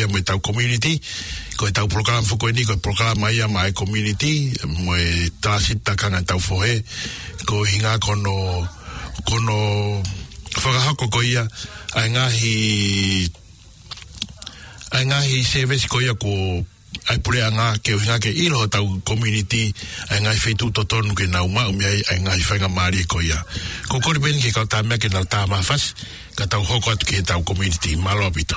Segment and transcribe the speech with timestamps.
[0.00, 0.96] ia mo tau community
[1.60, 4.96] ko tau program fo ko ni ko program ia mai community mo
[5.44, 6.80] transit ta kan tau fo e
[7.44, 8.64] ko hinga kono
[9.28, 9.58] kono
[10.56, 11.44] fo ko ia
[12.00, 12.24] ai nga
[14.96, 16.32] ai nga hi service ko ia ko
[17.12, 19.68] ai pure anga ke hinga ke i ro tau community
[20.16, 23.20] ai nga fitu to ton ke na uma mi ai ngai nga fa mari ko
[23.20, 23.36] ia
[23.92, 25.92] ko ko ben ke ka ta me ke na ta mafas
[26.40, 28.56] ka tau hokot ke tau community malo pito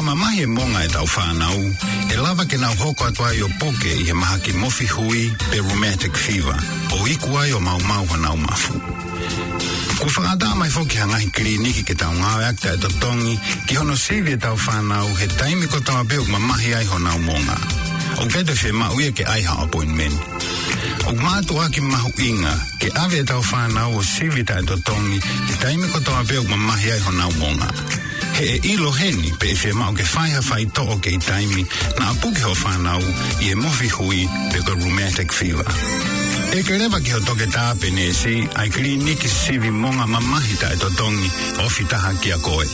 [0.00, 1.60] whakamamahi e monga e tau whānau,
[2.12, 5.28] e lava ke nau hoko atu ai o poke i he maha ki mofi hui
[5.50, 6.56] pe romantic fever,
[6.94, 8.80] o iku ai o mau mau hanau mafu.
[10.00, 13.36] Ku whakadā mai fōki ha ngahi kliniki ke tau ngāwe akta e totongi,
[13.66, 17.58] ki hono sīwi e tau whānau he taimi ko tau abeo mamahi ai honau monga.
[18.24, 20.56] O kete whema uia ke aiha appointment.
[21.10, 25.16] Whakamātu aki mahu inga, ke awe e tau whānau o sivita e totongi,
[25.48, 27.66] te taime kotoa peo ma mahi ai hona wonga.
[28.38, 31.64] He e ilo heni pe e whema o ke whaiha whai toko ke i taimi,
[31.98, 33.02] na apuke ho whānau
[33.42, 34.22] i e mofi hui
[34.52, 35.66] pe ko rheumatic fever.
[36.54, 40.78] E kerewa ki ho toke tāpe nesi, ai kli niki sivi monga ma mahi tai
[40.84, 41.34] totongi,
[41.66, 42.68] ofi taha ki a koe.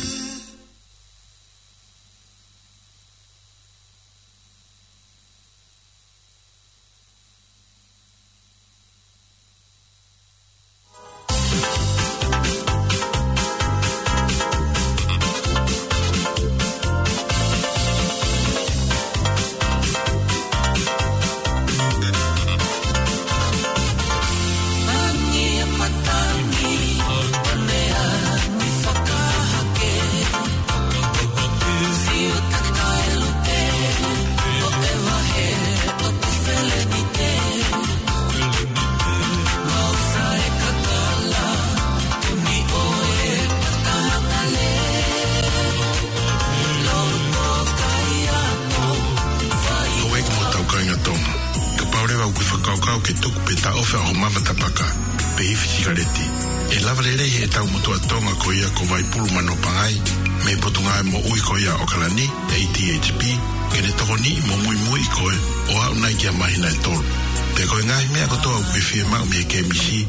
[68.97, 70.07] fie mau mi ke misi,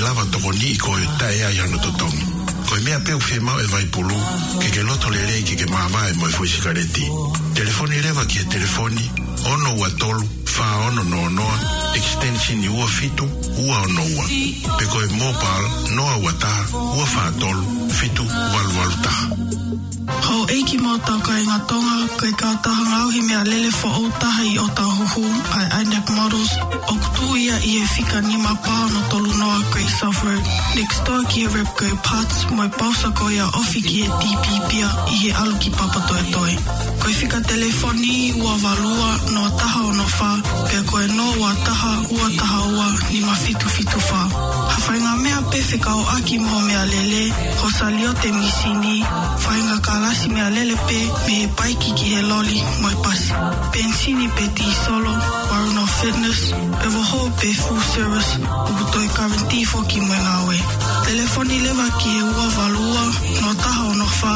[0.00, 0.24] lava
[0.60, 1.06] i koe
[1.82, 2.24] totongi.
[2.68, 4.16] Koe mea peu fie mau e vai pulu,
[4.58, 6.50] ke ke loto le rei ke ke e fui
[7.52, 9.10] Telefoni rewa ki e telefoni,
[9.44, 10.26] ono ua tolu,
[10.86, 11.58] ono no noa,
[11.94, 13.26] extension i ua fitu,
[13.66, 14.24] ua ono ua.
[14.76, 16.32] Pe koe mobile, noa ua
[16.96, 19.28] ua tolu, fitu, walu walu taha.
[20.08, 24.06] Ho eiki mō tau kai ngā tonga, kai kā taha ngau mea lele fo o
[24.22, 25.24] taha i o tau huhu,
[25.58, 26.52] ai Anak Models,
[26.92, 30.40] o kutu ia i e whika ni mā pāno tolu noa kai South Road.
[30.76, 35.20] Next door ki e Repco Parts, mai pausa ko ia ofi ki e TPPia i
[35.24, 36.54] he alu ki papato toi.
[37.04, 40.32] Koi whika telefoni ua valua no taha o no whā,
[40.72, 43.98] kai koe no ua taha ua taha ua ni mā fitu fitu
[44.86, 47.22] whainga mea pe whekau aki mō mea lele,
[47.60, 47.68] ho
[50.34, 53.32] mea lele pe me he paiki ki he loli mai pasi.
[53.72, 55.12] Pensini pe ti solo,
[55.50, 56.40] Waruna Fitness,
[56.80, 58.32] pe waho pe full service,
[58.70, 59.08] upu toi
[59.72, 60.56] foki ki ngā we.
[61.08, 63.04] Telefoni lewa ki e ua valua,
[63.42, 64.34] no taha o no wha,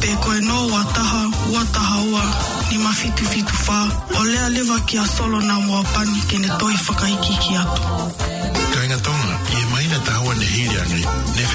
[0.00, 1.22] pe koe no wa taha,
[1.52, 2.22] ua taha ua,
[2.70, 3.78] ni ma fitu fitu wha,
[4.20, 8.24] o lea lewa ki a solo na mua pani kene toi whakaiki ki atu.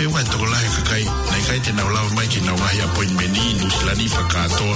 [0.01, 2.69] fe wa to la ka kai na kai te na la mai ki na wa
[2.77, 4.69] ya point meni nu slani fa ka to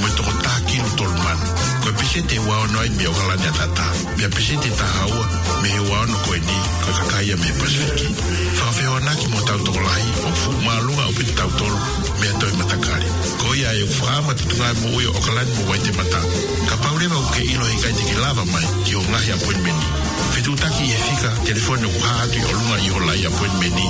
[0.00, 3.84] mo to ta ki tolman Ko pise te wao noi me ogala ni atata.
[4.18, 5.24] Me pise te tahaua
[5.62, 8.04] me he wao no koe ni koe kakaia me pasiki.
[8.60, 11.78] Whawhiho anaki mo tau toko lahi o fu maalunga o pita tau tolu
[12.20, 13.08] me atoi matakari.
[13.40, 16.20] Ko ia e ufahama te tungai mo uio ogala ni mo wai te mata.
[16.68, 19.86] Ka paurewa uke ilo he kai tiki lava mai ki o ngahi appointmenti.
[20.36, 23.84] Fetu taki e fika telefoni o kuhaatui o lunga iho lai appointmenti.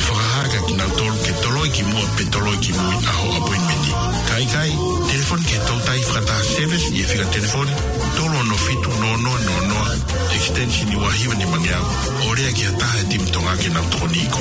[0.08, 3.92] whakahaka ki nau tolu ke toloi ki mua pe toloi ki mui aho appointmenti.
[4.32, 4.32] Kai kai.
[4.32, 4.93] Kai kai.
[6.02, 7.70] fataseve si ye fika telefoni
[8.16, 9.92] tolo no fitu no no no no
[10.34, 11.86] extension ni wahiva ni mangiago
[12.30, 14.38] orea kia taha e timi tongake na troniko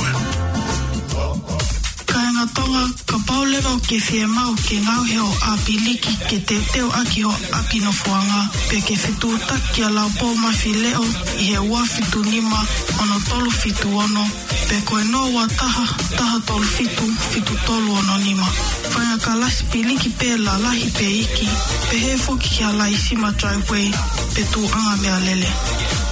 [2.73, 6.57] tonga ka pau lewa o ke whia mau ke ngau heo a piliki ke te
[6.73, 10.71] teo aki ho a pino fuanga pe ke whitu taki a lau pau ma whi
[10.83, 11.03] leo
[11.37, 12.59] i he ua whitu nima
[13.01, 14.25] ono tolu fitu ono
[14.67, 15.85] pe koe no ua taha
[16.17, 18.49] taha tolu whitu whitu tolu ono nima
[18.95, 21.49] whanga ka lasi piliki pe la lahi pe iki
[21.89, 23.87] pe he foki ki a lai sima driveway
[24.33, 25.51] pe tu anga mea lele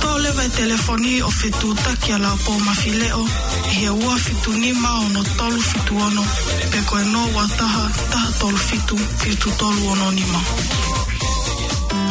[0.01, 3.23] tole vai telefoni o fituta ki ala po ma fileo
[3.77, 6.23] he ua fitu ni ma ono tolu fitu ono
[6.71, 10.41] pe koe no wa taha taha tolu fitu fitu tolu ono ni ma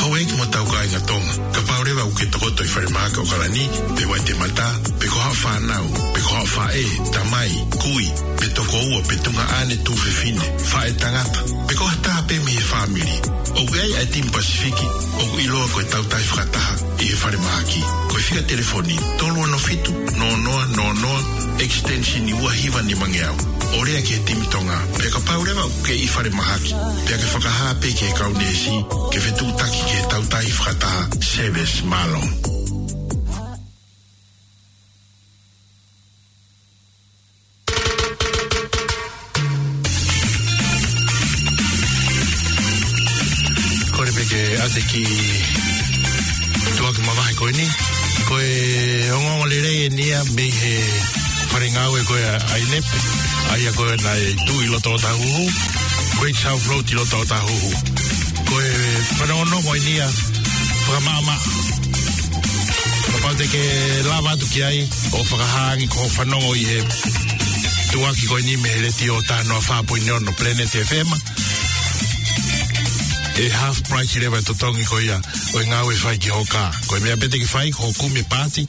[0.00, 3.64] Hau eki mo tau kai ngatonga, ka paurewa uke tokoto i wharemaka o karani,
[3.96, 4.66] pe wai te mata,
[5.00, 7.50] pe koha whanau, pe koha whae, tamai,
[7.82, 8.06] kui,
[8.40, 12.62] pe ko ua petunga ane tu fifine, fa e tangata, pe koha taha pe mihe
[12.70, 13.16] whamiri.
[13.58, 14.86] O gai ai timu Pasifiki,
[15.22, 17.82] o ku iloa koe tau tai whakataha, i he whare maaki.
[18.10, 21.18] Koe whika telefoni, tolua no fitu, no noa, no noa,
[21.64, 23.36] extensi ni ua hiva ni mange au.
[23.80, 26.74] O rea ki he timu tonga, pe ka pau rewa u ke i whare maaki,
[27.06, 28.78] pe ake whakaha pe ke kaunesi,
[29.10, 32.49] ke whetu taki ke tau tai whakataha, seves malong.
[44.90, 45.06] ki
[46.76, 47.66] tu aku mawahi koe ni
[48.28, 48.48] koe
[49.16, 50.74] ongo ngole rei e nia me he
[51.52, 52.22] parengau e koe
[52.54, 52.98] ai nepe
[53.54, 55.44] ai a koe nai tu i loto o ta huhu
[56.18, 57.70] koe sao float i loto o ta huhu
[58.50, 58.68] koe
[59.18, 60.06] parengono koe nia
[60.86, 61.36] whakamama
[63.06, 63.62] whakapate ke
[64.10, 64.78] lava atu ki ai
[65.14, 66.78] o whakahangi ko whanongo i he
[67.92, 71.20] tu aki koe ni me he reti o tano a whapoi neono planet e whema
[73.38, 75.18] e half price leva e totongi ko ia
[75.54, 78.64] o e ngāwe whai ki hoka ko e mea pete ki whai ko kume pāti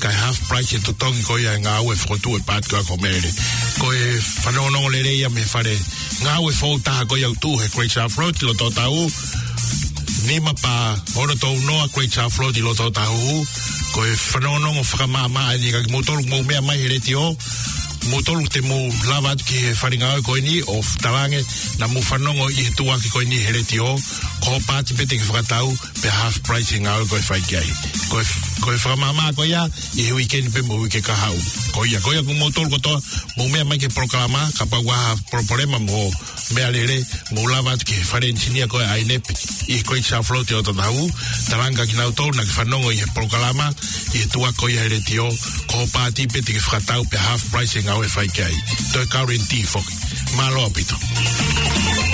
[0.00, 2.80] ka e half price e totongi ko ia e ngāwe whakotu e pāti ko e
[2.80, 3.32] a komere
[3.80, 5.74] ko e whanonongo le reia me whare
[6.22, 9.10] ngāwe whautaha ko ia utu he Great South Road lo tō tau
[10.28, 10.74] nima pa
[11.20, 13.44] ora tō unoa Great South Road lo tō tau
[13.94, 17.34] ko e whanonongo whakamāma e ni ka ki motoru mou mea mai he reti o
[18.08, 18.76] mo tolu te mo
[19.08, 20.08] lava ki he wharinga
[20.44, 21.40] ni o talange
[21.78, 23.52] na mo whanongo i he tua ki koe ni he
[24.44, 27.60] ko pat pete ki whakatau pe half pricing he ngau koe whai ko
[28.12, 28.24] koe,
[28.60, 29.64] koe whakamama koe ia
[29.96, 31.32] i weekend pe mo wike kahau
[31.72, 32.92] koe ia koe ia kumo tolu to
[33.38, 36.10] mo mea mai ke proklama ka pa waha proporema mo
[36.54, 37.00] mea alere
[37.32, 39.32] mo lava ki he whare insinia koe ai nepe
[39.72, 41.08] i koe sa flote o tatahu
[41.48, 43.72] talanga ki na tolu na ki whanongo i he proklama
[44.14, 45.26] e tua ko ia ere tio
[45.66, 48.54] ko pati pe te fratau pe half pricing au e fai kai.
[48.92, 52.13] Toi kauri en ti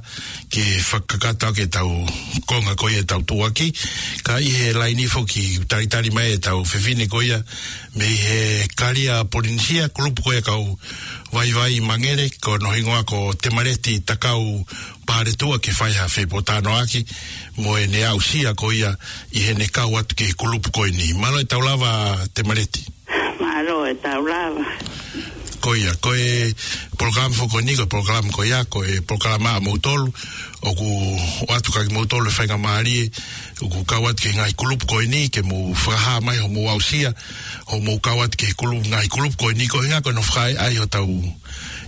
[0.51, 1.91] ke whakakata ke tau
[2.47, 3.73] konga koia e tau tuaki
[4.25, 7.39] ka i he lai nifo ki taritari mai e tau whewhine koia
[7.97, 10.79] me i he kari a polinsia klupu koia kau
[11.33, 14.65] vai vai mangere ko nohingoa ko te mareti takau
[15.07, 17.05] pāre tua ke whai ha whepo tāno aki
[17.59, 18.95] mo e ne au sia koia
[19.35, 22.87] i he ne kau atu ke klupu koia ni malo e tau lava te mareti
[23.41, 24.65] malo e tau lava
[25.61, 26.55] koia ko e
[26.97, 30.09] program fo koniko program ko ya ko e program ma motol
[30.65, 30.89] o ku
[31.53, 33.05] watu ka motol fa e ga mari
[33.61, 37.13] o ku kawat ke ngai klub ko ni ke mo fraha mai ho mo ausia
[37.73, 40.81] ho mo kawat ke klub ngai klub ko ni ko ya ko no fra ai
[40.81, 41.09] o tau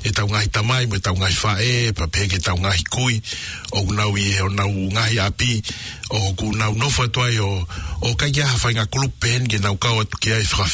[0.04, 1.56] e tau ngai tamai mo e tau ngai fa
[1.96, 3.24] pa peke ke tau ngai kui
[3.72, 5.64] o na wi e o na u ngai api
[6.12, 7.64] o ku na no fa to o
[8.04, 10.68] o ka ya fa ngai pen ke na ka ke ai fra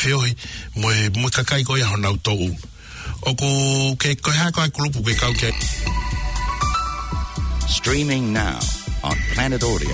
[0.83, 2.27] mo e, mo ka kai ko ya ho na u
[3.27, 3.47] o ko
[3.99, 5.51] ke ko ha ko kulupu ke kau ke
[7.69, 8.57] Streaming now
[9.05, 9.93] on planetaudio.org.nz.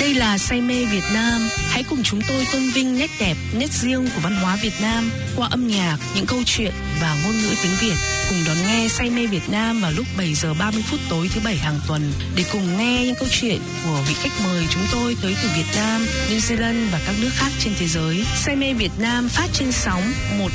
[0.00, 1.48] Đây là say mê Việt Nam.
[1.70, 5.10] Hãy cùng chúng tôi tôn vinh nét đẹp, nét riêng của văn hóa Việt Nam
[5.36, 7.96] qua âm nhạc, những câu chuyện và ngôn ngữ tiếng Việt
[8.30, 11.40] cùng đón nghe Say mê Việt Nam vào lúc 7 giờ 30 phút tối thứ
[11.44, 15.16] bảy hàng tuần để cùng nghe những câu chuyện của vị khách mời chúng tôi
[15.22, 18.24] tới từ Việt Nam, New Zealand và các nước khác trên thế giới.
[18.36, 20.02] Say mê Việt Nam phát trên sóng
[20.38, 20.48] 105.4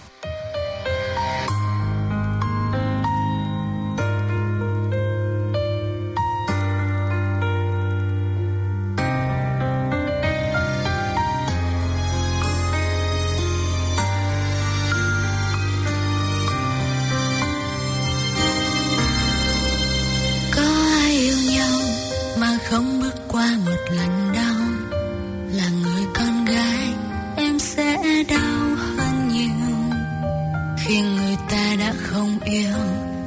[31.38, 32.77] Người ta đã không yêu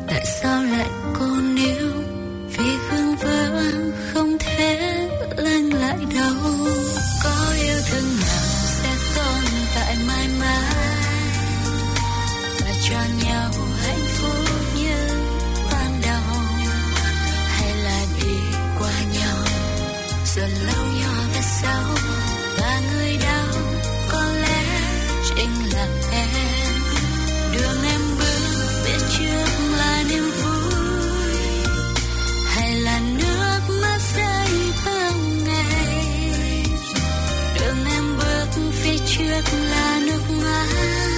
[0.09, 0.87] tại sao lại
[1.21, 1.93] cô níu
[2.49, 3.63] vì hương vỡ
[4.13, 4.99] không thể
[5.37, 6.37] lanh lại đâu
[7.25, 9.45] có yêu thương nào sẽ tồn
[9.75, 11.11] tại mãi mãi
[12.61, 13.51] và cho nhau
[13.83, 14.45] hạnh phúc
[14.77, 15.09] như
[15.73, 16.37] ban đầu
[17.59, 18.35] hay là đi
[18.79, 19.37] qua nhau
[20.35, 22.08] rồi lâu nhỏ về sau
[39.43, 41.18] nước là nước mắt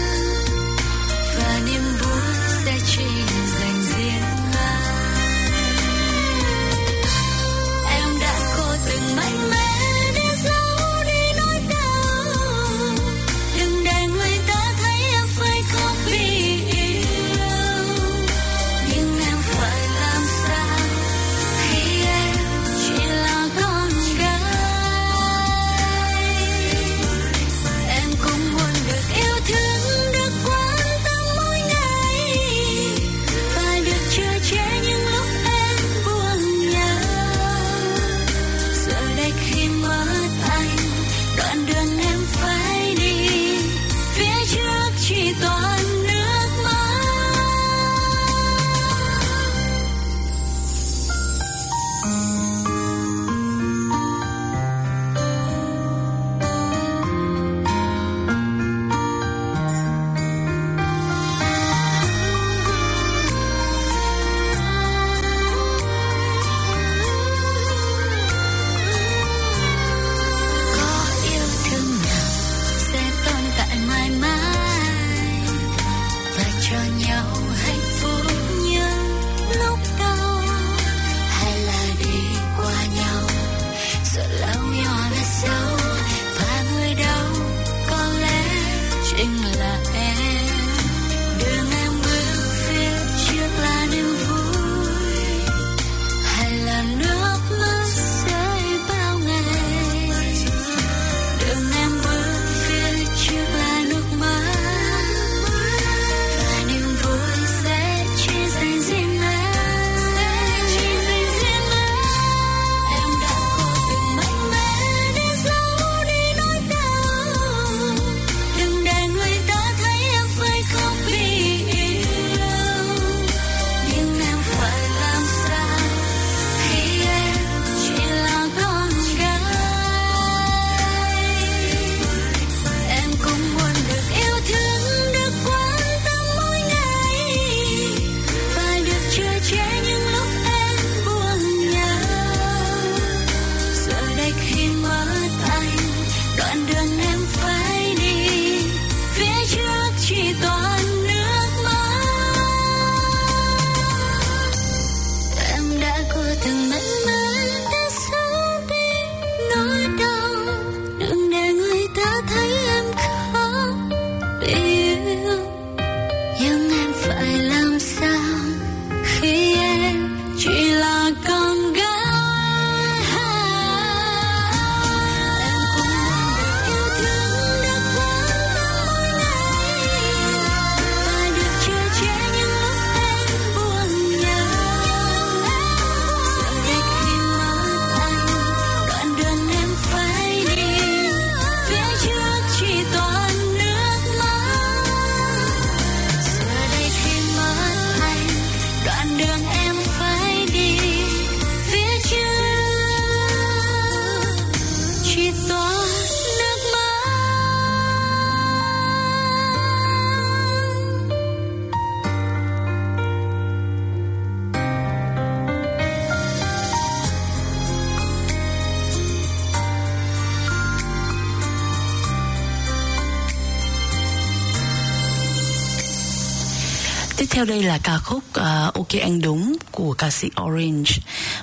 [227.40, 230.90] theo đây là ca khúc uh, Ok Anh Đúng của ca sĩ Orange.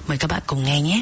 [0.07, 1.01] Mời các bạn cùng nghe nhé.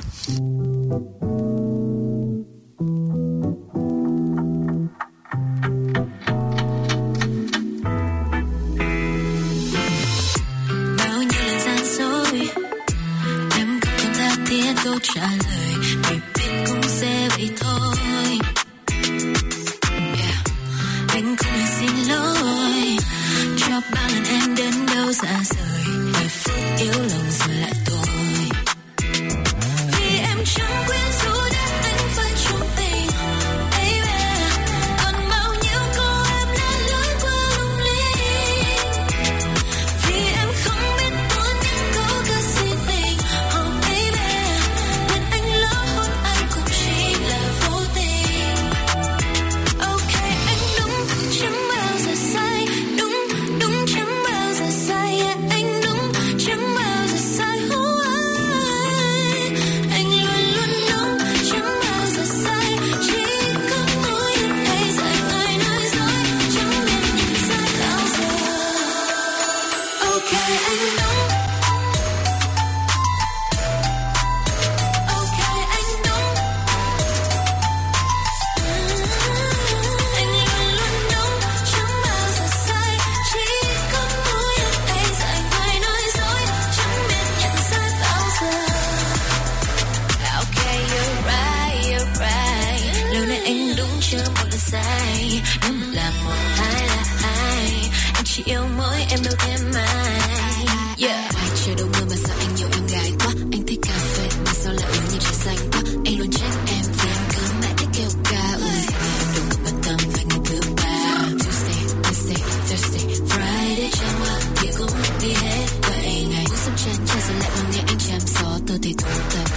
[118.66, 118.96] たディズ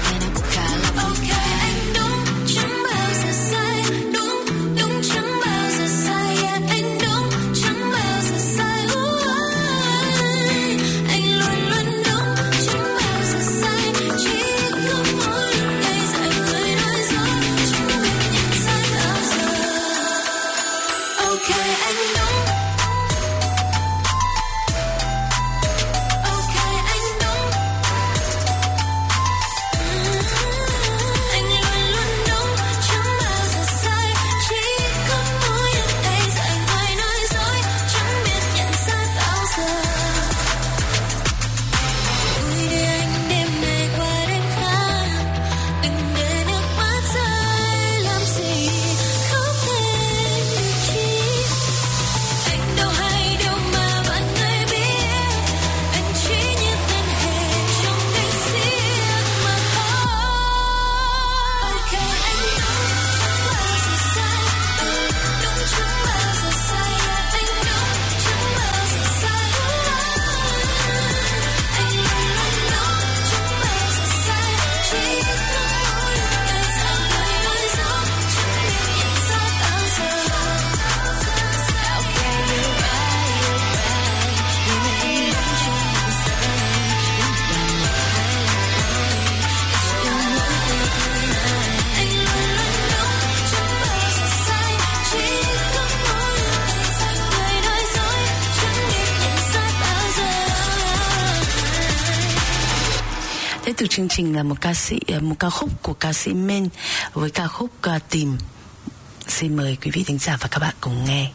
[0.02, 0.07] タ
[104.18, 106.68] trình là một ca sĩ à, một ca khúc của ca sĩ Minh
[107.14, 108.36] với ca khúc à, Tìm.
[109.28, 111.30] Xin mời quý vị thính giả và các bạn cùng nghe.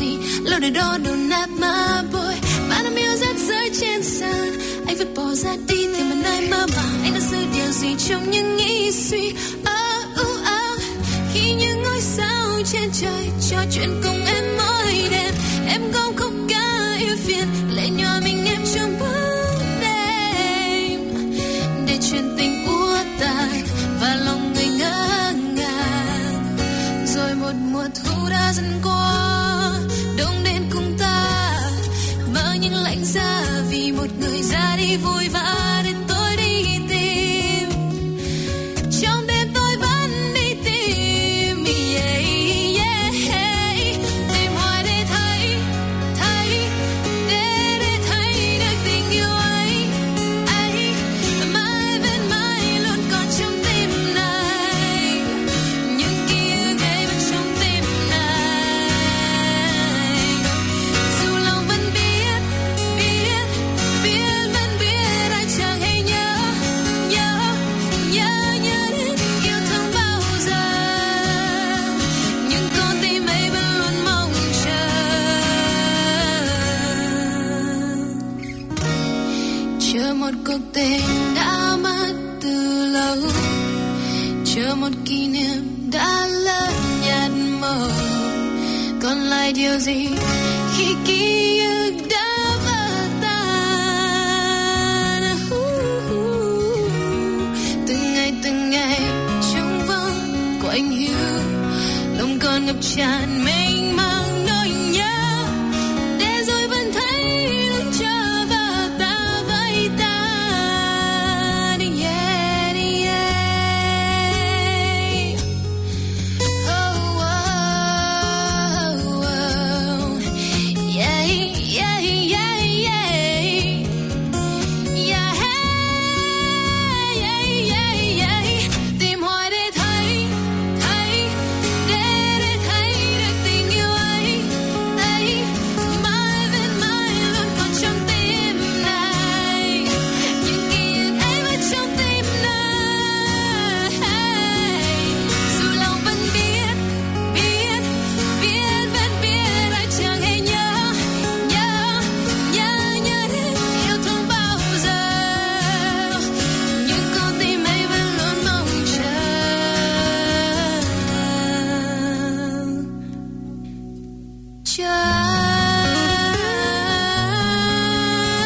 [0.00, 0.16] see.
[0.50, 1.84] Loaded on on that my
[2.14, 2.34] boy.
[2.68, 2.98] But I'm
[3.52, 4.48] rơi trên sun.
[4.88, 6.94] Anh phải bỏ ra đi thì mà nay mơ màng.
[7.04, 9.24] Anh đã giữ điều gì trong những nghĩ suy.
[9.60, 10.80] Oh, oh, oh.
[11.32, 15.34] Khi những ngôi sao trên trời cho chuyện cùng em mỗi đêm.
[15.72, 16.66] Em không khóc ca
[17.04, 17.46] yêu phiền.
[17.76, 21.00] lệ nhỏ mình em trong bóng đêm.
[21.86, 23.52] Để chuyện tình úa tàn
[24.00, 26.56] và lòng người ngỡ ngàng.
[27.16, 29.19] Rồi một mùa thu đã dần qua.